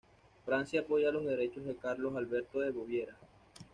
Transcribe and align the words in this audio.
Francia 0.47 0.79
apoya 0.81 1.11
los 1.11 1.25
derechos 1.25 1.63
de 1.63 1.75
Carlos 1.75 2.15
Alberto 2.15 2.59
de 2.61 2.71
Baviera. 2.71 3.15